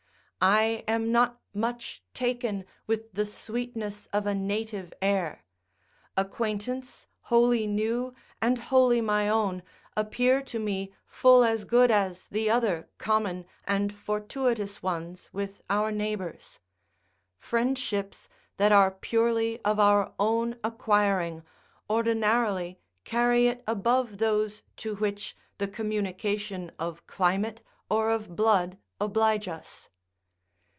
I 0.43 0.83
am 0.87 1.11
not 1.11 1.39
much 1.53 2.01
taken 2.15 2.65
with 2.87 3.13
the 3.13 3.27
sweetness 3.27 4.07
of 4.07 4.25
a 4.25 4.33
native 4.33 4.91
air: 4.99 5.45
acquaintance 6.17 7.05
wholly 7.19 7.67
new 7.67 8.15
and 8.41 8.57
wholly 8.57 9.01
my 9.01 9.29
own 9.29 9.61
appear 9.95 10.41
to 10.41 10.57
me 10.57 10.93
full 11.05 11.43
as 11.43 11.63
good 11.63 11.91
as 11.91 12.25
the 12.25 12.49
other 12.49 12.89
common 12.97 13.45
and 13.65 13.93
fortuitous 13.93 14.81
ones 14.81 15.29
with 15.31 15.61
Four 15.69 15.91
neighbours: 15.91 16.59
friendships 17.37 18.27
that 18.57 18.71
are 18.71 18.89
purely 18.89 19.59
of 19.61 19.79
our 19.79 20.11
own 20.17 20.57
acquiring 20.63 21.43
ordinarily 21.87 22.79
carry 23.03 23.45
it 23.45 23.63
above 23.67 24.17
those 24.17 24.63
to 24.77 24.95
which 24.95 25.35
the 25.59 25.67
communication 25.67 26.71
of 26.79 27.05
climate 27.05 27.61
or 27.91 28.09
of 28.09 28.35
blood 28.35 28.79
oblige 28.99 29.47
us. 29.47 29.89